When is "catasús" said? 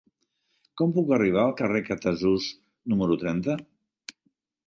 1.91-2.47